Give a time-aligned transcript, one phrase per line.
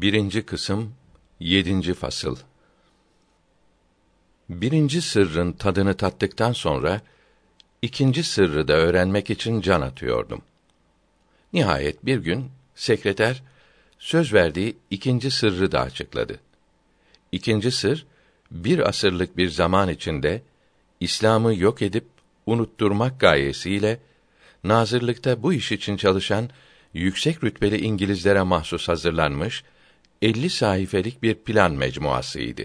[0.00, 0.94] Birinci kısım,
[1.40, 2.36] yedinci fasıl.
[4.48, 7.00] Birinci sırrın tadını tattıktan sonra,
[7.82, 10.42] ikinci sırrı da öğrenmek için can atıyordum.
[11.52, 13.42] Nihayet bir gün, sekreter,
[13.98, 16.40] söz verdiği ikinci sırrı da açıkladı.
[17.32, 18.06] İkinci sır,
[18.50, 20.42] bir asırlık bir zaman içinde,
[21.00, 22.06] İslam'ı yok edip,
[22.46, 24.00] unutturmak gayesiyle,
[24.64, 26.50] nazırlıkta bu iş için çalışan,
[26.94, 29.64] yüksek rütbeli İngilizlere mahsus hazırlanmış
[30.24, 32.62] 50 sayfelik bir plan mecmuasıydı.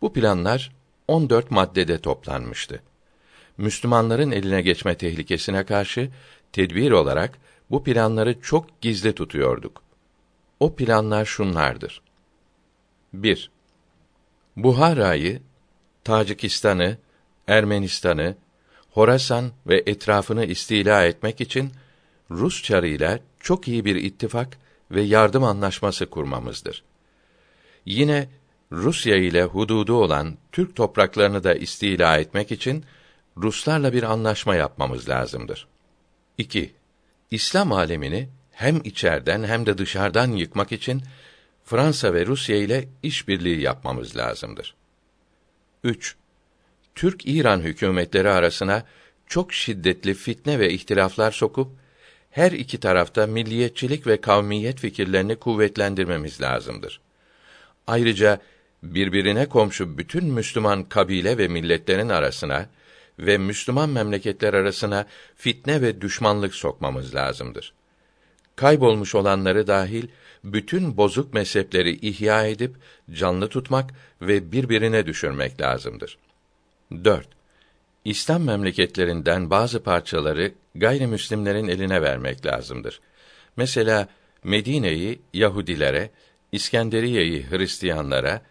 [0.00, 0.72] Bu planlar
[1.08, 2.82] 14 maddede toplanmıştı.
[3.58, 6.10] Müslümanların eline geçme tehlikesine karşı
[6.52, 7.38] tedbir olarak
[7.70, 9.82] bu planları çok gizli tutuyorduk.
[10.60, 12.02] O planlar şunlardır.
[13.12, 13.50] 1.
[14.56, 15.42] Buhara'yı,
[16.04, 16.98] Tacikistan'ı,
[17.48, 18.36] Ermenistan'ı,
[18.90, 21.72] Horasan ve etrafını istila etmek için
[22.30, 26.84] Rus çarıyla çok iyi bir ittifak ve yardım anlaşması kurmamızdır.
[27.86, 28.28] Yine
[28.72, 32.84] Rusya ile hududu olan Türk topraklarını da istila etmek için
[33.36, 35.68] Ruslarla bir anlaşma yapmamız lazımdır.
[36.38, 36.74] 2.
[37.30, 41.02] İslam alemini hem içerden hem de dışarıdan yıkmak için
[41.64, 44.74] Fransa ve Rusya ile işbirliği yapmamız lazımdır.
[45.84, 46.16] 3.
[46.94, 48.84] Türk-İran hükümetleri arasına
[49.26, 51.72] çok şiddetli fitne ve ihtilaflar sokup
[52.34, 57.00] her iki tarafta milliyetçilik ve kavmiyet fikirlerini kuvvetlendirmemiz lazımdır.
[57.86, 58.40] Ayrıca
[58.82, 62.66] birbirine komşu bütün Müslüman kabile ve milletlerin arasına
[63.18, 65.06] ve Müslüman memleketler arasına
[65.36, 67.72] fitne ve düşmanlık sokmamız lazımdır.
[68.56, 70.08] Kaybolmuş olanları dahil
[70.44, 72.76] bütün bozuk mezhepleri ihya edip
[73.12, 73.90] canlı tutmak
[74.20, 76.18] ve birbirine düşürmek lazımdır.
[77.04, 77.28] 4.
[78.04, 83.00] İslam memleketlerinden bazı parçaları gayrimüslimlerin eline vermek lazımdır.
[83.56, 84.08] Mesela
[84.44, 86.10] Medine'yi Yahudilere,
[86.52, 88.42] İskenderiye'yi Hristiyanlara,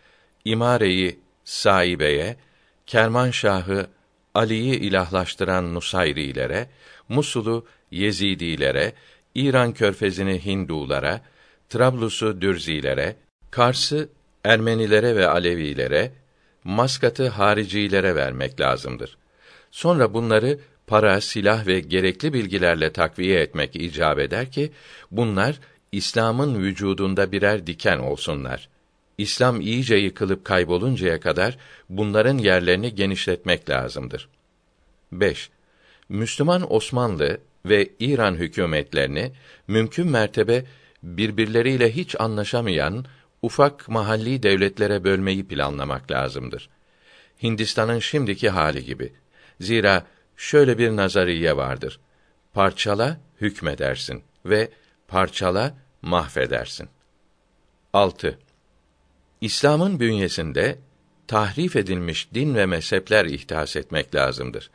[0.45, 2.35] İmare'yi Saibe'ye,
[2.85, 3.87] Kermanşah'ı
[4.35, 6.69] Ali'yi ilahlaştıran Nusayrilere,
[7.09, 8.93] Musul'u Yezidilere,
[9.35, 11.21] İran körfezini Hindulara,
[11.69, 13.15] Trablus'u Dürzilere,
[13.51, 14.09] Kars'ı
[14.43, 16.11] Ermenilere ve Alevilere,
[16.63, 19.17] Maskat'ı haricilere vermek lazımdır.
[19.71, 24.71] Sonra bunları para, silah ve gerekli bilgilerle takviye etmek icap eder ki
[25.11, 25.59] bunlar
[25.91, 28.69] İslam'ın vücudunda birer diken olsunlar.
[29.17, 31.57] İslam iyice yıkılıp kayboluncaya kadar
[31.89, 34.29] bunların yerlerini genişletmek lazımdır.
[35.11, 35.49] 5.
[36.09, 39.31] Müslüman Osmanlı ve İran hükümetlerini
[39.67, 40.65] mümkün mertebe
[41.03, 43.05] birbirleriyle hiç anlaşamayan
[43.41, 46.69] ufak mahalli devletlere bölmeyi planlamak lazımdır.
[47.43, 49.13] Hindistan'ın şimdiki hali gibi.
[49.61, 50.05] Zira
[50.37, 51.99] şöyle bir nazariye vardır.
[52.53, 54.69] Parçala hükmedersin ve
[55.07, 56.89] parçala mahvedersin.
[57.93, 58.39] 6.
[59.41, 60.77] İslam'ın bünyesinde
[61.27, 64.71] tahrif edilmiş din ve mezhepler ihdas etmek lazımdır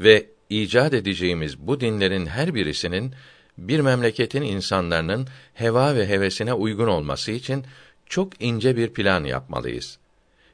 [0.00, 3.14] ve icat edeceğimiz bu dinlerin her birisinin
[3.58, 7.64] bir memleketin insanlarının heva ve hevesine uygun olması için
[8.06, 9.98] çok ince bir plan yapmalıyız.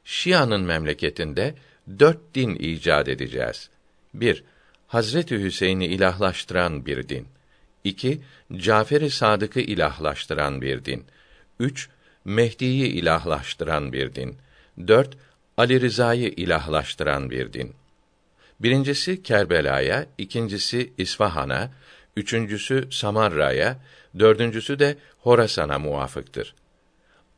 [0.03, 1.55] Şia'nın memleketinde
[1.99, 3.69] dört din icat edeceğiz.
[4.13, 4.43] 1.
[4.87, 7.27] Hazreti Hüseyin'i ilahlaştıran bir din.
[7.83, 8.21] 2.
[8.55, 11.05] Cafer-i Sadık'ı ilahlaştıran bir din.
[11.59, 11.89] 3.
[12.25, 14.37] Mehdi'yi ilahlaştıran bir din.
[14.87, 15.17] 4.
[15.57, 17.73] Ali Rıza'yı ilahlaştıran bir din.
[18.59, 21.71] Birincisi Kerbela'ya, ikincisi İsfahan'a,
[22.15, 23.79] üçüncüsü Samarra'ya,
[24.19, 26.55] dördüncüsü de Horasan'a muvafıktır.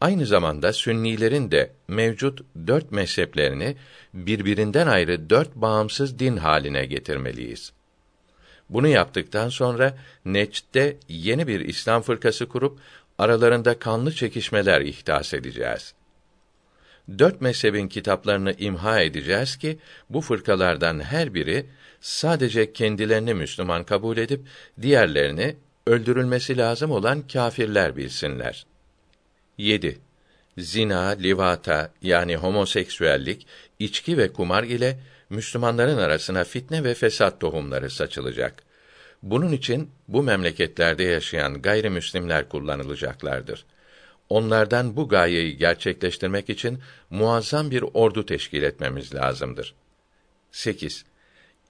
[0.01, 3.75] Aynı zamanda Sünnilerin de mevcut dört mezheplerini
[4.13, 7.73] birbirinden ayrı dört bağımsız din haline getirmeliyiz.
[8.69, 12.79] Bunu yaptıktan sonra Neç'te yeni bir İslam fırkası kurup
[13.17, 15.93] aralarında kanlı çekişmeler ihdas edeceğiz.
[17.19, 19.79] Dört mezhebin kitaplarını imha edeceğiz ki
[20.09, 21.65] bu fırkalardan her biri
[22.01, 24.41] sadece kendilerini Müslüman kabul edip
[24.81, 25.55] diğerlerini
[25.87, 28.70] öldürülmesi lazım olan kâfirler bilsinler.
[29.61, 29.99] 7.
[30.57, 33.47] Zina, livata yani homoseksüellik,
[33.79, 34.99] içki ve kumar ile
[35.29, 38.63] Müslümanların arasına fitne ve fesat tohumları saçılacak.
[39.23, 43.65] Bunun için bu memleketlerde yaşayan gayrimüslimler kullanılacaklardır.
[44.29, 46.79] Onlardan bu gayeyi gerçekleştirmek için
[47.09, 49.73] muazzam bir ordu teşkil etmemiz lazımdır.
[50.51, 51.05] 8.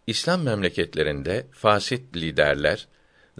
[0.07, 2.87] İslam memleketlerinde fasit liderler,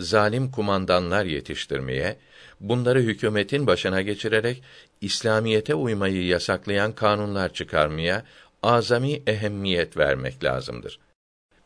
[0.02, 2.18] zalim kumandanlar yetiştirmeye,
[2.60, 4.64] bunları hükümetin başına geçirerek
[5.02, 8.24] İslamiyete uymayı yasaklayan kanunlar çıkarmaya
[8.64, 11.00] azami ehemmiyet vermek lazımdır.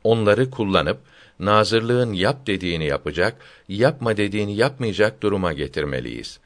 [0.03, 0.97] Onları kullanıp
[1.39, 3.35] nazırlığın yap dediğini yapacak,
[3.67, 6.39] yapma dediğini yapmayacak duruma getirmeliyiz.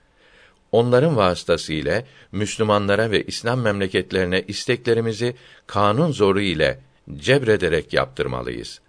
[0.71, 5.35] onların vasıtasıyla Müslümanlara ve İslam memleketlerine isteklerimizi
[5.68, 6.80] kanun zoru ile
[7.18, 8.81] cebrederek yaptırmalıyız.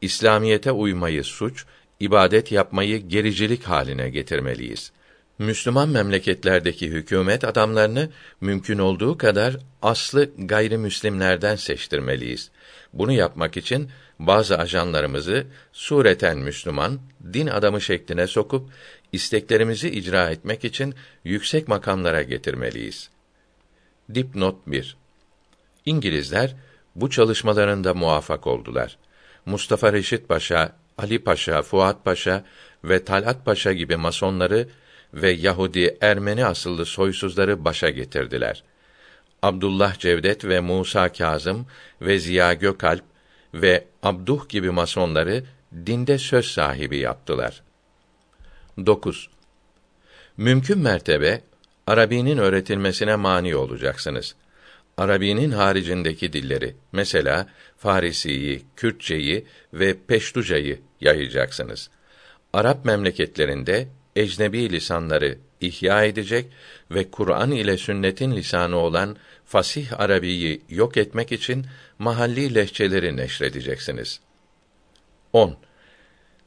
[0.00, 1.66] İslamiyete uymayı suç,
[2.00, 4.92] ibadet yapmayı gericilik haline getirmeliyiz.
[5.38, 8.10] Müslüman memleketlerdeki hükümet adamlarını
[8.40, 12.50] mümkün olduğu kadar aslı gayrimüslimlerden seçtirmeliyiz.
[12.92, 17.00] Bunu yapmak için bazı ajanlarımızı sureten Müslüman,
[17.32, 18.70] din adamı şekline sokup
[19.12, 20.94] isteklerimizi icra etmek için
[21.24, 23.10] yüksek makamlara getirmeliyiz.
[24.14, 24.96] Dipnot 1.
[25.86, 26.56] İngilizler
[26.96, 28.98] bu çalışmalarında muvaffak oldular.
[29.46, 32.44] Mustafa Reşit Paşa, Ali Paşa, Fuat Paşa
[32.84, 34.68] ve Talat Paşa gibi masonları
[35.14, 38.62] ve Yahudi, Ermeni asıllı soysuzları başa getirdiler.
[39.42, 41.66] Abdullah Cevdet ve Musa Kazım
[42.00, 43.04] ve Ziya Gökalp
[43.54, 45.44] ve Abduh gibi masonları
[45.86, 47.62] dinde söz sahibi yaptılar.
[48.86, 49.28] 9.
[50.36, 51.40] Mümkün mertebe
[51.86, 54.34] Arabinin öğretilmesine mani olacaksınız.
[54.96, 57.46] Arabinin haricindeki dilleri, mesela
[57.76, 61.90] Farisiyi, Kürtçeyi ve Peştucayı yayacaksınız.
[62.52, 66.46] Arap memleketlerinde ecnebi lisanları ihya edecek
[66.90, 71.66] ve Kur'an ile sünnetin lisanı olan fasih Arabiyi yok etmek için
[71.98, 74.20] mahalli lehçeleri neşredeceksiniz.
[75.32, 75.56] 10.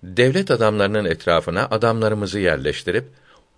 [0.04, 3.06] Devlet adamlarının etrafına adamlarımızı yerleştirip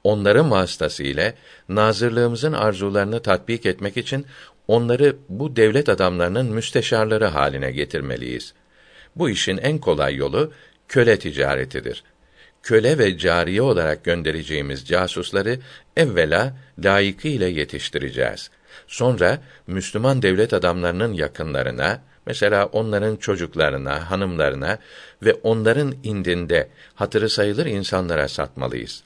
[0.03, 1.33] onların vasıtasıyla
[1.69, 4.25] nazırlığımızın arzularını tatbik etmek için
[4.67, 8.53] onları bu devlet adamlarının müsteşarları haline getirmeliyiz.
[9.15, 10.51] Bu işin en kolay yolu
[10.87, 12.03] köle ticaretidir.
[12.63, 15.59] Köle ve cariye olarak göndereceğimiz casusları
[15.97, 16.53] evvela
[16.83, 18.49] layıkıyla yetiştireceğiz.
[18.87, 24.77] Sonra Müslüman devlet adamlarının yakınlarına, mesela onların çocuklarına, hanımlarına
[25.23, 29.03] ve onların indinde hatırı sayılır insanlara satmalıyız.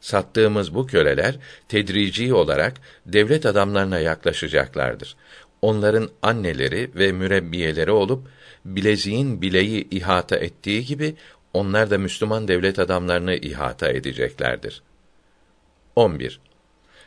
[0.00, 1.34] Sattığımız bu köleler
[1.68, 2.74] tedrici olarak
[3.06, 5.16] devlet adamlarına yaklaşacaklardır.
[5.62, 8.28] Onların anneleri ve mürebbiyeleri olup
[8.64, 11.14] bileziğin bileği ihata ettiği gibi
[11.54, 14.82] onlar da Müslüman devlet adamlarını ihata edeceklerdir.
[15.96, 16.40] 11.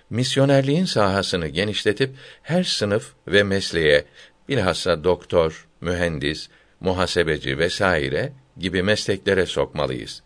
[0.10, 4.06] Misyonerliğin sahasını genişletip her sınıf ve mesleğe
[4.50, 6.50] bilhassa doktor, mühendis,
[6.80, 10.24] muhasebeci vesaire gibi mesleklere sokmalıyız.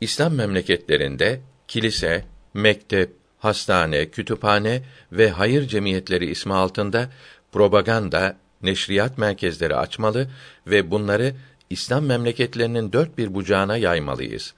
[0.00, 2.24] İslam memleketlerinde kilise,
[2.54, 3.10] mektep,
[3.46, 4.82] hastane, kütüphane
[5.12, 7.10] ve hayır cemiyetleri ismi altında
[7.52, 10.28] propaganda, neşriyat merkezleri açmalı
[10.66, 11.34] ve bunları
[11.70, 14.54] İslam memleketlerinin dört bir bucağına yaymalıyız.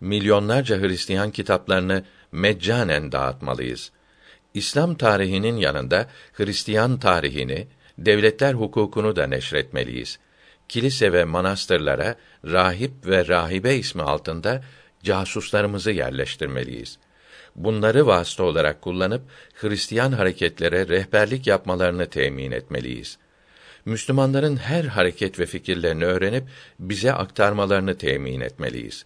[0.00, 3.90] Milyonlarca Hristiyan kitaplarını meccanen dağıtmalıyız.
[4.54, 7.66] İslam tarihinin yanında Hristiyan tarihini,
[7.98, 10.18] devletler hukukunu da neşretmeliyiz.
[10.68, 14.62] Kilise ve manastırlara rahip ve rahibe ismi altında
[15.02, 16.98] casuslarımızı yerleştirmeliyiz.
[17.56, 19.22] Bunları vasıta olarak kullanıp
[19.54, 23.18] Hristiyan hareketlere rehberlik yapmalarını temin etmeliyiz.
[23.84, 26.44] Müslümanların her hareket ve fikirlerini öğrenip
[26.78, 29.04] bize aktarmalarını temin etmeliyiz.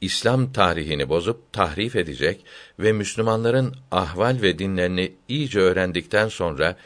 [0.00, 2.44] İslam tarihini bozup tahrif edecek
[2.78, 6.76] ve Müslümanların ahval ve dinlerini iyice öğrendikten sonra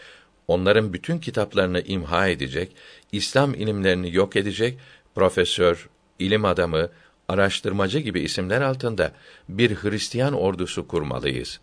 [0.49, 2.77] onların bütün kitaplarını imha edecek,
[3.13, 4.79] İslam ilimlerini yok edecek
[5.15, 6.89] profesör, ilim adamı,
[7.29, 9.13] araştırmacı gibi isimler altında
[9.49, 11.61] bir Hristiyan ordusu kurmalıyız.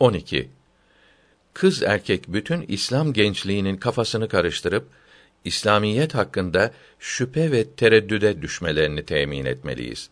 [0.00, 0.48] 12.
[1.54, 4.88] Kız erkek bütün İslam gençliğinin kafasını karıştırıp
[5.44, 10.10] İslamiyet hakkında şüphe ve tereddüde düşmelerini temin etmeliyiz.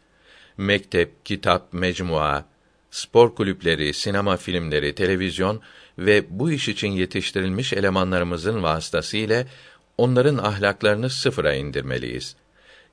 [0.56, 2.44] Mektep, kitap, mecmua,
[2.90, 5.60] spor kulüpleri, sinema filmleri, televizyon
[5.98, 9.46] ve bu iş için yetiştirilmiş elemanlarımızın vasıtasıyla
[9.98, 12.36] onların ahlaklarını sıfıra indirmeliyiz.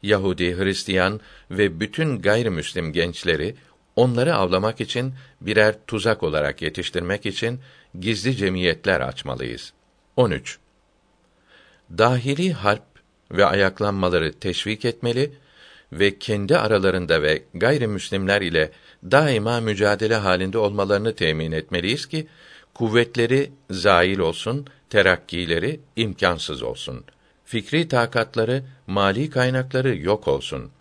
[0.03, 1.19] Yahudi, Hristiyan
[1.51, 3.55] ve bütün gayrimüslim gençleri
[3.95, 7.59] onları avlamak için birer tuzak olarak yetiştirmek için
[7.99, 9.73] gizli cemiyetler açmalıyız.
[10.15, 10.59] 13.
[11.97, 12.83] Dahili harp
[13.31, 15.31] ve ayaklanmaları teşvik etmeli
[15.91, 18.71] ve kendi aralarında ve gayrimüslimler ile
[19.03, 22.27] daima mücadele halinde olmalarını temin etmeliyiz ki
[22.73, 27.05] kuvvetleri zail olsun, terakkileri imkansız olsun.
[27.47, 30.71] Fikri takatları, mali kaynakları yok olsun.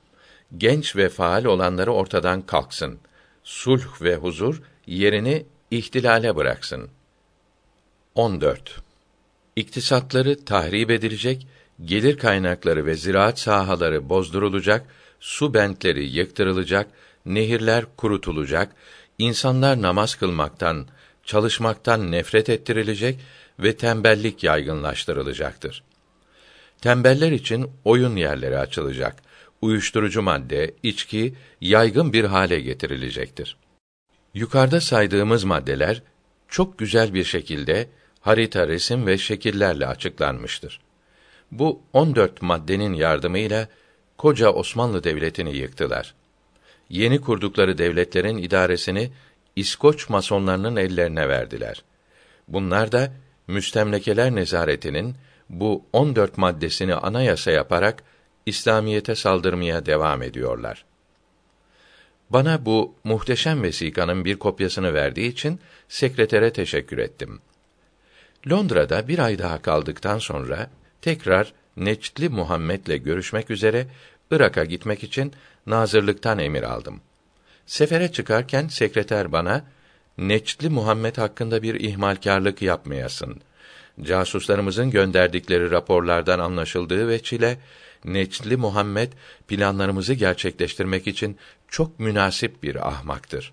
[0.57, 2.99] Genç ve faal olanları ortadan kalksın.
[3.45, 6.89] Sulh ve huzur yerini ihtilale bıraksın.
[8.15, 8.77] 14.
[9.57, 11.47] İktisatları tahrip edilecek,
[11.85, 14.87] gelir kaynakları ve ziraat sahaları bozdurulacak,
[15.21, 16.87] su bentleri yıktırılacak,
[17.27, 18.73] nehirler kurutulacak,
[19.19, 20.87] insanlar namaz kılmaktan,
[21.25, 23.21] çalışmaktan nefret ettirilecek
[23.59, 25.83] ve tembellik yaygınlaştırılacaktır.
[26.81, 29.17] Tembeller için oyun yerleri açılacak.
[29.63, 33.57] Uyuşturucu madde, içki yaygın bir hale getirilecektir.
[34.35, 36.03] Yukarıda saydığımız maddeler
[36.49, 37.89] çok güzel bir şekilde
[38.21, 40.81] harita, resim ve şekillerle açıklanmıştır.
[41.53, 43.69] Bu 14 maddenin yardımıyla
[44.19, 46.15] koca Osmanlı Devleti'ni yıktılar.
[46.91, 49.11] Yeni kurdukları devletlerin idaresini
[49.57, 51.83] İskoç masonlarının ellerine verdiler.
[52.49, 53.13] Bunlar da
[53.47, 55.15] müstemlekeler nezaretinin
[55.49, 58.03] bu 14 maddesini anayasa yaparak
[58.47, 60.85] İslamiyete saldırmaya devam ediyorlar.
[62.31, 67.41] Bana bu muhteşem vesikanın bir kopyasını verdiği için sekretere teşekkür ettim.
[68.51, 70.71] Londra'da bir ay daha kaldıktan sonra
[71.03, 73.87] tekrar Neçtli Muhammed'le görüşmek üzere
[74.31, 75.33] Irak'a gitmek için
[75.67, 77.01] nazırlıktan emir aldım.
[77.67, 79.65] Sefere çıkarken sekreter bana
[80.19, 83.41] Neçtli Muhammed hakkında bir ihmalkarlık yapmayasın.
[84.03, 87.59] Casuslarımızın gönderdikleri raporlardan anlaşıldığı ve çile
[88.05, 89.13] Neçli Muhammed
[89.49, 91.37] planlarımızı gerçekleştirmek için
[91.69, 93.53] çok münasip bir ahmaktır.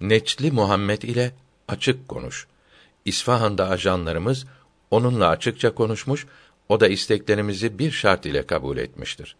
[0.00, 1.32] Neçli Muhammed ile
[1.68, 2.46] açık konuş.
[3.04, 4.46] İsfahan'da ajanlarımız
[4.90, 6.26] onunla açıkça konuşmuş,
[6.68, 9.36] o da isteklerimizi bir şart ile kabul etmiştir.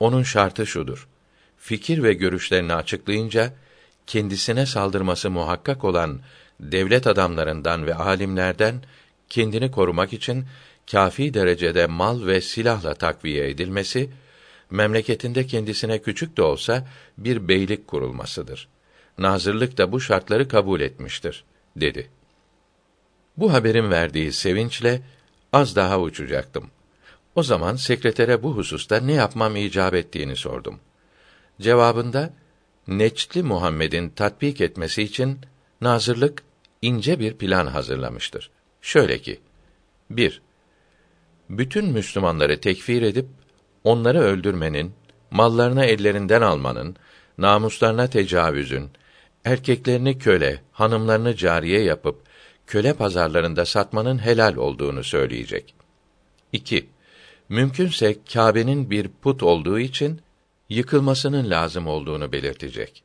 [0.00, 1.08] Onun şartı şudur:
[1.58, 3.52] fikir ve görüşlerini açıklayınca
[4.06, 6.20] kendisine saldırması muhakkak olan
[6.60, 8.82] devlet adamlarından ve alimlerden
[9.30, 10.44] kendini korumak için
[10.90, 14.10] kafi derecede mal ve silahla takviye edilmesi,
[14.70, 16.86] memleketinde kendisine küçük de olsa
[17.18, 18.68] bir beylik kurulmasıdır.
[19.18, 21.44] Nazırlık da bu şartları kabul etmiştir,
[21.76, 22.10] dedi.
[23.36, 25.02] Bu haberin verdiği sevinçle
[25.52, 26.70] az daha uçacaktım.
[27.34, 30.80] O zaman sekretere bu hususta ne yapmam icap ettiğini sordum.
[31.60, 32.34] Cevabında
[32.88, 35.38] Neçli Muhammed'in tatbik etmesi için
[35.80, 36.42] nazırlık
[36.82, 38.50] ince bir plan hazırlamıştır.
[38.82, 39.40] Şöyle ki:
[40.10, 40.42] 1
[41.50, 43.26] bütün Müslümanları tekfir edip
[43.84, 44.92] onları öldürmenin,
[45.30, 46.96] mallarını ellerinden almanın,
[47.38, 48.90] namuslarına tecavüzün,
[49.44, 52.22] erkeklerini köle, hanımlarını cariye yapıp
[52.66, 55.74] köle pazarlarında satmanın helal olduğunu söyleyecek.
[56.52, 56.86] 2.
[57.48, 60.20] Mümkünse Kâbe'nin bir put olduğu için
[60.68, 63.02] yıkılmasının lazım olduğunu belirtecek.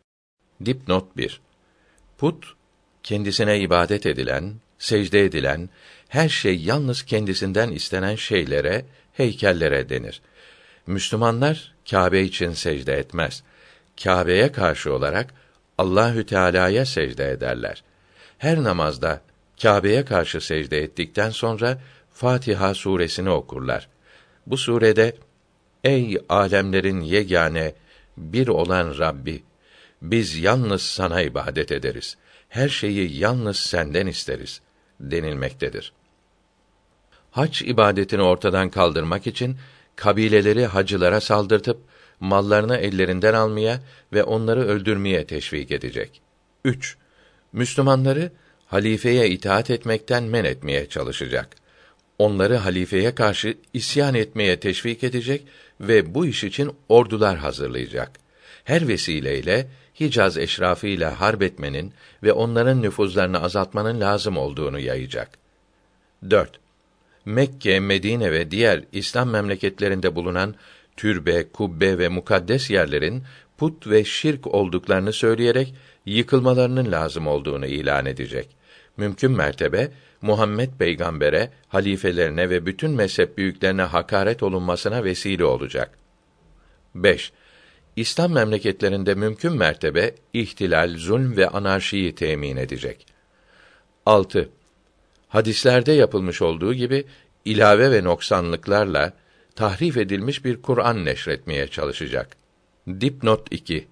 [0.65, 1.41] Dipnot 1.
[2.17, 2.53] Put
[3.03, 4.53] kendisine ibadet edilen,
[4.83, 5.69] secde edilen,
[6.09, 10.21] her şey yalnız kendisinden istenen şeylere, heykellere denir.
[10.87, 13.43] Müslümanlar Kâbe için secde etmez.
[14.03, 15.33] Kâbe'ye karşı olarak
[15.77, 17.83] Allahü Teala'ya secde ederler.
[18.37, 19.21] Her namazda
[19.61, 21.81] Kâbe'ye karşı secde ettikten sonra
[22.13, 23.89] Fatiha suresini okurlar.
[24.47, 25.15] Bu surede
[25.83, 27.73] Ey alemlerin yegane
[28.17, 29.43] bir olan Rabbi
[30.01, 32.17] biz yalnız sana ibadet ederiz.
[32.49, 34.61] Her şeyi yalnız senden isteriz
[35.11, 35.93] denilmektedir
[37.33, 39.57] hac ibadetini ortadan kaldırmak için
[39.95, 41.77] kabileleri hacılara saldırtıp
[42.19, 43.79] mallarını ellerinden almaya
[44.13, 46.21] ve onları öldürmeye teşvik edecek.
[46.65, 46.97] 3.
[47.53, 48.31] Müslümanları
[48.65, 51.49] halifeye itaat etmekten men etmeye çalışacak.
[52.19, 55.47] Onları halifeye karşı isyan etmeye teşvik edecek
[55.81, 58.22] ve bu iş için ordular hazırlayacak.
[58.63, 59.67] Her vesileyle
[59.99, 61.93] Hicaz eşrafıyla harp etmenin
[62.23, 65.29] ve onların nüfuzlarını azaltmanın lazım olduğunu yayacak.
[66.29, 66.59] 4.
[67.25, 70.55] Mekke, Medine ve diğer İslam memleketlerinde bulunan
[70.97, 73.23] türbe, kubbe ve mukaddes yerlerin
[73.57, 75.73] put ve şirk olduklarını söyleyerek
[76.05, 78.49] yıkılmalarının lazım olduğunu ilan edecek.
[78.97, 79.91] Mümkün mertebe
[80.21, 85.97] Muhammed peygambere, halifelerine ve bütün mezhep büyüklerine hakaret olunmasına vesile olacak.
[86.95, 87.31] 5.
[87.95, 93.05] İslam memleketlerinde mümkün mertebe ihtilal, zulm ve anarşiyi temin edecek.
[94.05, 94.49] 6
[95.27, 97.05] hadislerde yapılmış olduğu gibi
[97.45, 99.13] ilave ve noksanlıklarla
[99.55, 102.37] tahrif edilmiş bir Kur'an neşretmeye çalışacak.
[102.87, 103.87] Dipnot 2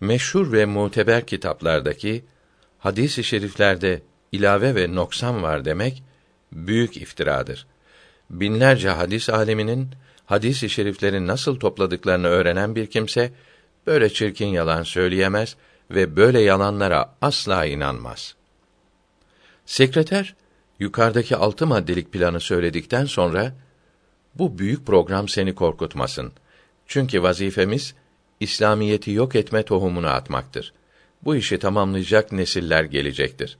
[0.00, 2.24] Meşhur ve muteber kitaplardaki
[2.78, 6.02] hadis-i şeriflerde ilave ve noksan var demek
[6.52, 7.66] büyük iftiradır.
[8.30, 9.90] Binlerce hadis aleminin
[10.28, 13.32] hadis-i şerifleri nasıl topladıklarını öğrenen bir kimse
[13.86, 15.56] böyle çirkin yalan söyleyemez
[15.90, 18.34] ve böyle yalanlara asla inanmaz.
[19.66, 20.34] Sekreter
[20.78, 23.52] yukarıdaki altı maddelik planı söyledikten sonra
[24.34, 26.32] bu büyük program seni korkutmasın.
[26.86, 27.94] Çünkü vazifemiz
[28.40, 30.72] İslamiyeti yok etme tohumunu atmaktır.
[31.24, 33.58] Bu işi tamamlayacak nesiller gelecektir.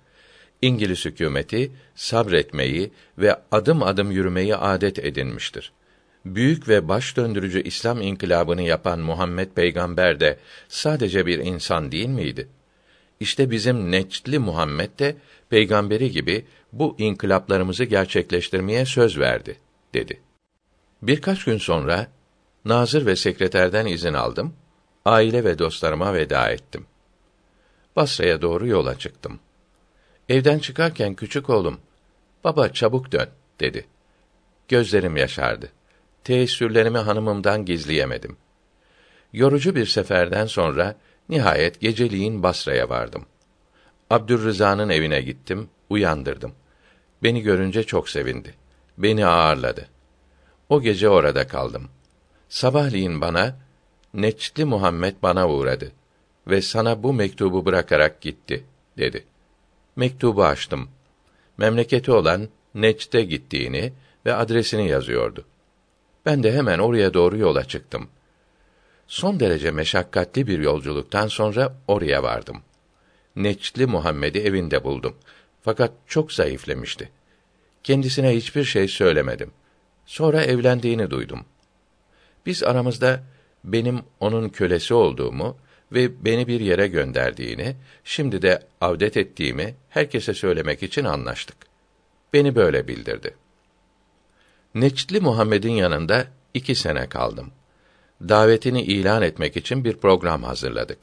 [0.62, 5.72] İngiliz hükümeti sabretmeyi ve adım adım yürümeyi adet edinmiştir.
[6.24, 12.48] Büyük ve baş döndürücü İslam inkılabını yapan Muhammed peygamber de sadece bir insan değil miydi?
[13.20, 15.16] İşte bizim Neçli Muhammed de
[15.50, 19.56] peygamberi gibi bu inkılaplarımızı gerçekleştirmeye söz verdi
[19.94, 20.20] dedi.
[21.02, 22.06] Birkaç gün sonra
[22.64, 24.54] nazır ve sekreterden izin aldım.
[25.04, 26.86] Aile ve dostlarıma veda ettim.
[27.96, 29.40] Basra'ya doğru yola çıktım.
[30.28, 31.80] Evden çıkarken küçük oğlum,
[32.44, 33.28] baba çabuk dön,
[33.60, 33.86] dedi.
[34.68, 35.72] Gözlerim yaşardı.
[36.28, 38.36] Teessürlerimi hanımımdan gizleyemedim.
[39.32, 40.96] Yorucu bir seferden sonra,
[41.28, 43.26] nihayet geceliğin Basra'ya vardım.
[44.10, 46.52] Abdürrıza'nın evine gittim, uyandırdım.
[47.22, 48.54] Beni görünce çok sevindi.
[48.98, 49.88] Beni ağırladı.
[50.68, 51.88] O gece orada kaldım.
[52.48, 53.56] Sabahleyin bana,
[54.14, 55.92] Neçli Muhammed bana uğradı
[56.46, 58.64] ve sana bu mektubu bırakarak gitti,
[58.98, 59.24] dedi.
[59.96, 60.88] Mektubu açtım.
[61.58, 63.92] Memleketi olan Neç'te gittiğini
[64.26, 65.44] ve adresini yazıyordu.
[66.26, 68.08] Ben de hemen oraya doğru yola çıktım.
[69.06, 72.62] Son derece meşakkatli bir yolculuktan sonra oraya vardım.
[73.36, 75.16] Neçli Muhammed'i evinde buldum.
[75.62, 77.10] Fakat çok zayıflemişti.
[77.82, 79.50] Kendisine hiçbir şey söylemedim.
[80.06, 81.44] Sonra evlendiğini duydum.
[82.46, 83.22] Biz aramızda
[83.64, 85.56] benim onun kölesi olduğumu
[85.92, 91.56] ve beni bir yere gönderdiğini, şimdi de avdet ettiğimi herkese söylemek için anlaştık.
[92.32, 93.34] Beni böyle bildirdi.
[94.80, 97.50] Neçli Muhammed'in yanında iki sene kaldım.
[98.20, 100.98] Davetini ilan etmek için bir program hazırladık.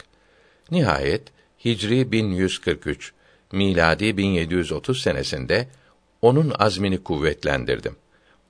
[0.72, 1.24] Nihayet
[1.66, 3.14] Hicri 1143,
[3.52, 5.68] miladi 1730 senesinde
[6.22, 7.96] onun azmini kuvvetlendirdim.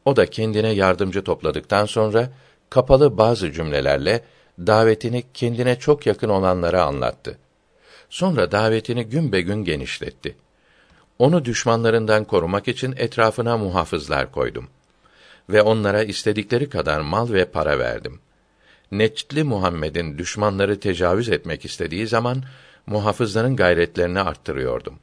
[0.05, 2.29] O da kendine yardımcı topladıktan sonra
[2.69, 4.23] kapalı bazı cümlelerle
[4.59, 7.37] davetini kendine çok yakın olanlara anlattı.
[8.09, 10.35] Sonra davetini gün be gün genişletti.
[11.19, 14.69] Onu düşmanlarından korumak için etrafına muhafızlar koydum
[15.49, 18.19] ve onlara istedikleri kadar mal ve para verdim.
[18.91, 22.43] Neçli Muhammed'in düşmanları tecavüz etmek istediği zaman
[22.85, 24.99] muhafızların gayretlerini arttırıyordum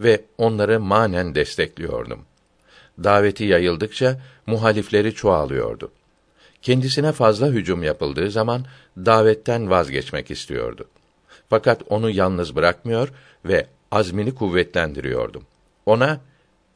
[0.00, 2.24] ve onları manen destekliyordum.
[3.04, 5.92] Daveti yayıldıkça muhalifleri çoğalıyordu.
[6.62, 8.64] Kendisine fazla hücum yapıldığı zaman
[8.96, 10.84] davetten vazgeçmek istiyordu.
[11.50, 13.08] Fakat onu yalnız bırakmıyor
[13.44, 15.42] ve azmini kuvvetlendiriyordum.
[15.86, 16.20] Ona,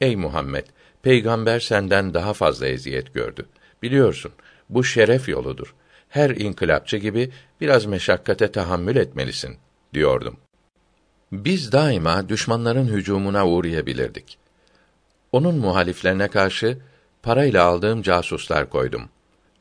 [0.00, 0.66] ey Muhammed,
[1.04, 3.46] peygamber senden daha fazla eziyet gördü.
[3.82, 4.32] Biliyorsun,
[4.68, 5.74] bu şeref yoludur.
[6.08, 9.56] Her inkılapçı gibi biraz meşakkate tahammül etmelisin,
[9.94, 10.36] diyordum.
[11.32, 14.38] Biz daima düşmanların hücumuna uğrayabilirdik.
[15.32, 16.78] Onun muhaliflerine karşı
[17.22, 19.08] parayla aldığım casuslar koydum.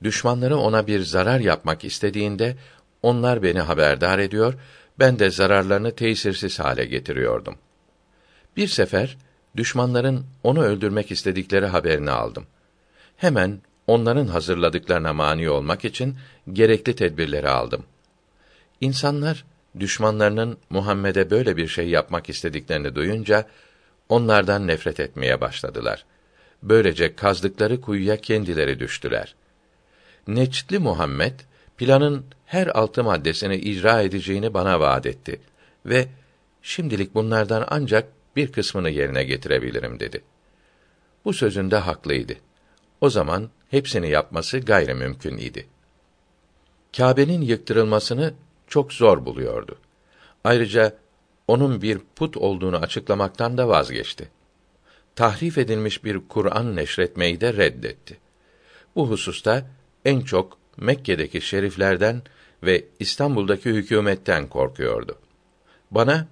[0.04, 2.58] Düşmanları ona bir zarar yapmak istediğinde
[3.02, 4.54] onlar beni haberdar ediyor,
[5.00, 7.56] ben de zararlarını tesirsiz hale getiriyordum.
[8.58, 9.18] Bir sefer
[9.58, 12.46] düşmanların onu öldürmek istedikleri haberini aldım.
[13.18, 16.18] Hemen onların hazırladıklarına mani olmak için
[16.54, 17.84] gerekli tedbirleri aldım.
[18.82, 19.46] İnsanlar
[19.80, 23.48] düşmanlarının Muhammed'e böyle bir şey yapmak istediklerini duyunca
[24.10, 26.06] onlardan nefret etmeye başladılar.
[26.64, 29.36] Böylece kazdıkları kuyuya kendileri düştüler.
[30.28, 31.40] Neçli Muhammed
[31.78, 35.42] planın her altı maddesini icra edeceğini bana vaat etti
[35.86, 36.08] ve
[36.62, 40.22] şimdilik bunlardan ancak bir kısmını yerine getirebilirim dedi.
[41.26, 42.34] Bu sözünde haklıydı.
[43.02, 45.68] O zaman hepsini yapması gayrimümkün idi.
[46.98, 48.34] Kâbe'nin yıktırılmasını
[48.68, 49.78] çok zor buluyordu.
[50.44, 50.98] Ayrıca
[51.48, 54.30] onun bir put olduğunu açıklamaktan da vazgeçti.
[55.16, 58.18] Tahrif edilmiş bir Kur'an neşretmeyi de reddetti.
[58.96, 59.66] Bu hususta
[60.06, 62.22] en çok Mekke'deki şeriflerden
[62.64, 65.18] ve İstanbul'daki hükümetten korkuyordu.
[65.92, 66.28] Bana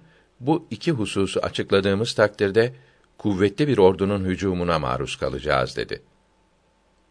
[0.46, 2.72] bu iki hususu açıkladığımız takdirde
[3.18, 6.02] kuvvetli bir ordunun hücumuna maruz kalacağız dedi.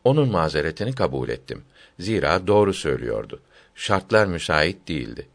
[0.03, 1.63] Onun mazeretini kabul ettim.
[1.99, 3.39] Zira doğru söylüyordu.
[3.75, 5.27] Şartlar müsait değildi.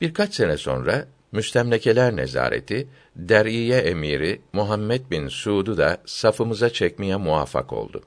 [0.00, 8.02] Birkaç sene sonra Müstemlekeler Nezareti Der'iye emiri Muhammed bin Suud'u da safımıza çekmeye muvaffak oldu.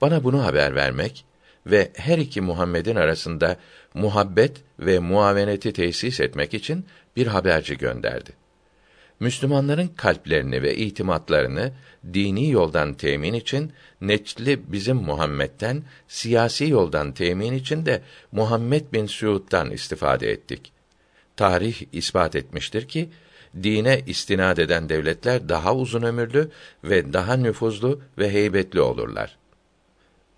[0.00, 1.24] Bana bunu haber vermek
[1.66, 3.56] ve her iki Muhammed'in arasında
[3.94, 8.30] muhabbet ve muaveneti tesis etmek için bir haberci gönderdi.
[9.20, 11.72] Müslümanların kalplerini ve itimatlarını
[12.14, 19.70] dini yoldan temin için neçli bizim Muhammed'den, siyasi yoldan temin için de Muhammed bin Suud'dan
[19.70, 20.72] istifade ettik.
[21.36, 23.08] Tarih ispat etmiştir ki
[23.62, 26.50] dine istinad eden devletler daha uzun ömürlü
[26.84, 29.36] ve daha nüfuzlu ve heybetli olurlar.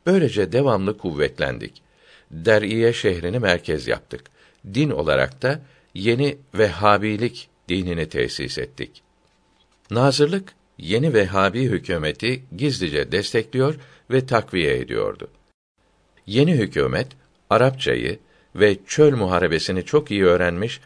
[0.06, 1.82] Böylece devamlı kuvvetlendik.
[2.30, 4.24] Der'iye şehrini merkez yaptık.
[4.74, 5.60] Din olarak da
[5.94, 9.02] yeni Vehhabilik dinini tesis ettik.
[9.90, 13.74] Nazırlık yeni Vehhabi hükümeti gizlice destekliyor
[14.10, 15.30] ve takviye ediyordu.
[16.26, 17.08] Yeni hükümet
[17.50, 18.18] Arapçayı
[18.56, 20.80] ve çöl muharebesini çok iyi öğrenmiş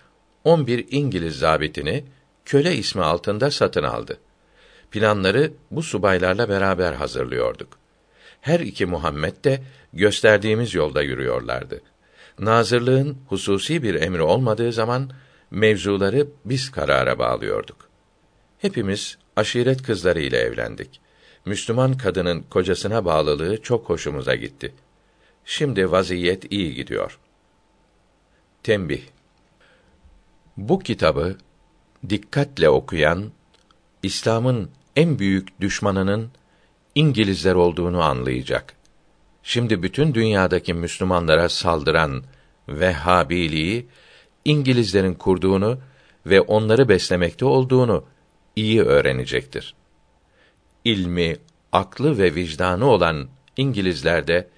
[0.45, 2.05] 11 İngiliz zabitini
[2.45, 4.19] köle ismi altında satın aldı.
[4.91, 7.79] Planları bu subaylarla beraber hazırlıyorduk.
[8.41, 11.81] Her iki Muhammed de gösterdiğimiz yolda yürüyorlardı.
[12.39, 15.11] Nazırlığın hususi bir emri olmadığı zaman
[15.51, 17.89] mevzuları biz karara bağlıyorduk.
[18.59, 21.01] Hepimiz aşiret kızları ile evlendik.
[21.45, 24.75] Müslüman kadının kocasına bağlılığı çok hoşumuza gitti.
[25.45, 27.19] Şimdi vaziyet iyi gidiyor.
[28.63, 29.03] Tembih
[30.57, 31.37] Bu kitabı
[32.09, 33.33] dikkatle okuyan
[34.03, 36.31] İslam'ın en büyük düşmanının
[36.95, 38.78] İngilizler olduğunu anlayacak.
[39.43, 42.25] Şimdi bütün dünyadaki Müslümanlara saldıran
[42.69, 43.89] Vehhabiliği
[44.45, 45.79] İngilizlerin kurduğunu
[46.27, 48.05] ve onları beslemekte olduğunu
[48.57, 49.75] iyi öğrenecektir.
[50.85, 51.37] İlmi,
[51.73, 54.49] aklı ve vicdanı olan İngilizler de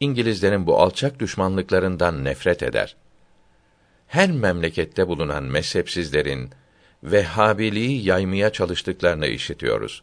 [0.00, 2.96] İngilizlerin bu alçak düşmanlıklarından nefret eder.
[4.06, 6.50] Her memlekette bulunan mezhepsizlerin
[7.02, 10.02] Vehhabiliği yaymaya çalıştıklarını işitiyoruz.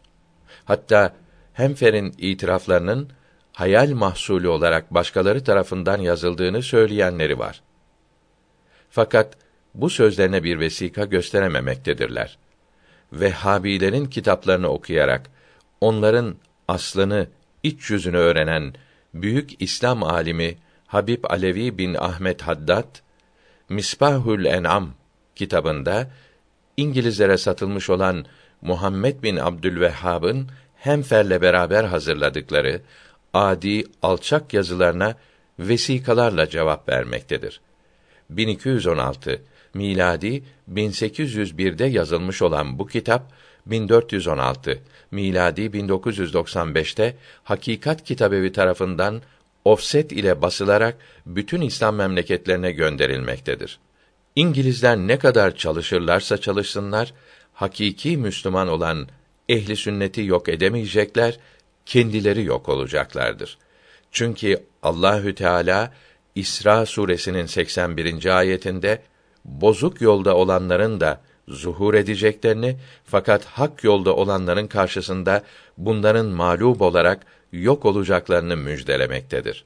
[0.64, 1.14] Hatta
[1.52, 3.10] Hemfer'in itiraflarının
[3.54, 7.62] hayal mahsulü olarak başkaları tarafından yazıldığını söyleyenleri var.
[8.90, 9.36] Fakat
[9.74, 12.38] bu sözlerine bir vesika gösterememektedirler.
[13.12, 15.30] Vehhabilerin kitaplarını okuyarak
[15.80, 16.34] onların
[16.68, 17.26] aslını,
[17.62, 18.74] iç yüzünü öğrenen
[19.14, 22.96] büyük İslam alimi Habib Alevi bin Ahmet Haddad
[23.68, 24.90] Misbahül En'am
[25.36, 26.10] kitabında
[26.76, 28.26] İngilizlere satılmış olan
[28.62, 32.80] Muhammed bin Abdülvehhab'ın Hemfer'le beraber hazırladıkları
[33.34, 35.14] adi alçak yazılarına
[35.58, 37.60] vesikalarla cevap vermektedir.
[38.30, 39.42] 1216
[39.74, 40.42] miladi
[40.72, 43.32] 1801'de yazılmış olan bu kitap
[43.66, 44.78] 1416
[45.10, 49.22] miladi 1995'te Hakikat Kitabevi tarafından
[49.64, 53.78] ofset ile basılarak bütün İslam memleketlerine gönderilmektedir.
[54.36, 57.14] İngilizler ne kadar çalışırlarsa çalışsınlar,
[57.52, 59.08] hakiki Müslüman olan
[59.48, 61.38] ehli sünneti yok edemeyecekler,
[61.86, 63.58] kendileri yok olacaklardır.
[64.12, 65.92] Çünkü Allahü Teala
[66.34, 68.38] İsra suresinin 81.
[68.38, 69.02] ayetinde
[69.44, 75.42] bozuk yolda olanların da zuhur edeceklerini fakat hak yolda olanların karşısında
[75.78, 79.64] bunların mağlup olarak yok olacaklarını müjdelemektedir.